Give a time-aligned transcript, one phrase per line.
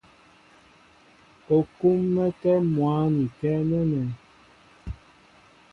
[1.55, 4.01] U kúm̀mɛ́kɛ́ mwǎn ikɛ́ nɛ́nɛ.